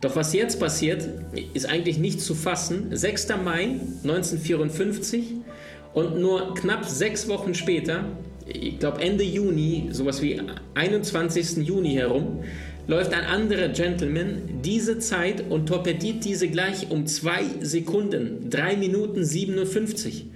Doch 0.00 0.14
was 0.14 0.32
jetzt 0.32 0.60
passiert, 0.60 1.08
ist 1.54 1.66
eigentlich 1.66 1.98
nicht 1.98 2.20
zu 2.20 2.34
fassen. 2.34 2.88
6. 2.92 3.28
Mai 3.42 3.80
1954 4.04 5.24
und 5.94 6.20
nur 6.20 6.54
knapp 6.54 6.84
sechs 6.84 7.26
Wochen 7.26 7.54
später 7.54 8.04
ich 8.48 8.78
glaube 8.78 9.00
Ende 9.00 9.24
Juni, 9.24 9.88
sowas 9.90 10.22
wie 10.22 10.40
21. 10.74 11.66
Juni 11.66 11.94
herum, 11.94 12.42
läuft 12.88 13.12
ein 13.12 13.24
anderer 13.24 13.68
Gentleman 13.68 14.62
diese 14.64 14.98
Zeit 14.98 15.44
und 15.48 15.66
torpediert 15.66 16.24
diese 16.24 16.48
gleich 16.48 16.90
um 16.90 17.06
zwei 17.06 17.44
Sekunden, 17.60 18.50
3 18.50 18.76
Minuten 18.78 19.24
57. 19.24 20.26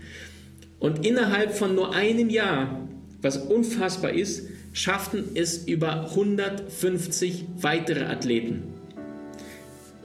Und 0.78 1.04
innerhalb 1.04 1.54
von 1.54 1.74
nur 1.74 1.94
einem 1.94 2.28
Jahr, 2.28 2.86
was 3.22 3.38
unfassbar 3.38 4.12
ist, 4.12 4.48
schafften 4.74 5.24
es 5.34 5.64
über 5.66 6.10
150 6.10 7.46
weitere 7.56 8.04
Athleten. 8.04 8.64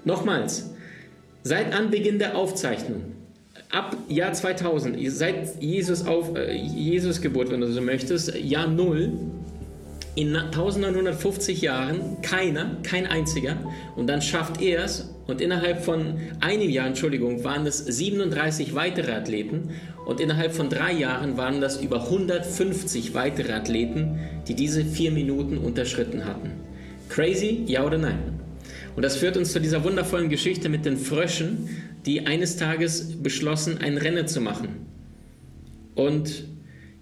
Nochmals, 0.05 0.69
seit 1.43 1.73
Anbeginn 1.73 2.17
der 2.17 2.37
Aufzeichnung, 2.37 3.01
ab 3.71 3.97
Jahr 4.07 4.31
2000, 4.31 4.97
seit 5.11 5.61
Jesus, 5.61 6.05
auf, 6.05 6.33
äh, 6.37 6.53
Jesus 6.53 7.19
Geburt, 7.19 7.51
wenn 7.51 7.59
du 7.59 7.71
so 7.71 7.81
möchtest, 7.81 8.33
Jahr 8.35 8.67
0, 8.67 9.11
in 10.17 10.35
1950 10.35 11.61
Jahren 11.61 12.21
keiner, 12.23 12.77
kein 12.81 13.05
einziger. 13.05 13.55
Und 13.95 14.07
dann 14.07 14.23
schafft 14.23 14.61
er 14.61 14.83
es. 14.83 15.13
Und 15.27 15.41
innerhalb 15.41 15.85
von 15.85 16.17
einem 16.39 16.69
Jahr, 16.69 16.87
Entschuldigung, 16.87 17.43
waren 17.43 17.67
es 17.67 17.77
37 17.77 18.73
weitere 18.73 19.11
Athleten. 19.11 19.69
Und 20.07 20.19
innerhalb 20.19 20.55
von 20.55 20.69
drei 20.69 20.91
Jahren 20.93 21.37
waren 21.37 21.61
das 21.61 21.79
über 21.83 22.05
150 22.05 23.13
weitere 23.13 23.53
Athleten, 23.53 24.17
die 24.47 24.55
diese 24.55 24.83
vier 24.83 25.11
Minuten 25.11 25.59
unterschritten 25.59 26.25
hatten. 26.25 26.51
Crazy, 27.09 27.63
ja 27.67 27.85
oder 27.85 27.99
nein? 27.99 28.39
Und 28.95 29.03
das 29.03 29.17
führt 29.17 29.37
uns 29.37 29.51
zu 29.51 29.61
dieser 29.61 29.83
wundervollen 29.83 30.29
Geschichte 30.29 30.67
mit 30.67 30.83
den 30.85 30.97
Fröschen, 30.97 31.69
die 32.07 32.25
eines 32.25 32.57
Tages 32.57 33.21
beschlossen, 33.21 33.77
ein 33.77 33.99
Rennen 33.99 34.27
zu 34.27 34.41
machen. 34.41 34.87
Und 35.93 36.45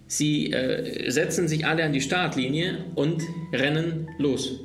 Sie 0.07 0.51
äh, 0.51 1.09
setzen 1.09 1.47
sich 1.47 1.65
alle 1.65 1.83
an 1.83 1.93
die 1.93 2.01
Startlinie 2.01 2.85
und 2.95 3.23
rennen 3.51 4.07
los. 4.17 4.59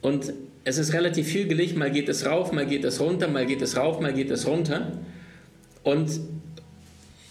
Und 0.00 0.32
es 0.64 0.78
ist 0.78 0.92
relativ 0.92 1.32
hügelig, 1.32 1.74
mal 1.74 1.90
geht 1.90 2.08
es 2.08 2.24
rauf, 2.24 2.52
mal 2.52 2.66
geht 2.66 2.84
es 2.84 3.00
runter, 3.00 3.28
mal 3.28 3.46
geht 3.46 3.62
es 3.62 3.76
rauf, 3.76 4.00
mal 4.00 4.12
geht 4.12 4.30
es 4.30 4.46
runter. 4.46 4.92
Und 5.82 6.20